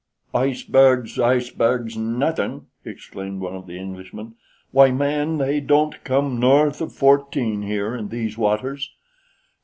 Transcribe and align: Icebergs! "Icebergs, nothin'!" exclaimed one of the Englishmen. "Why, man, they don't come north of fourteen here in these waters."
Icebergs! 0.33 1.19
"Icebergs, 1.19 1.95
nothin'!" 1.95 2.65
exclaimed 2.83 3.39
one 3.39 3.53
of 3.55 3.67
the 3.67 3.77
Englishmen. 3.77 4.33
"Why, 4.71 4.89
man, 4.89 5.37
they 5.37 5.59
don't 5.59 6.03
come 6.03 6.39
north 6.39 6.81
of 6.81 6.91
fourteen 6.91 7.61
here 7.61 7.93
in 7.95 8.07
these 8.09 8.35
waters." 8.35 8.89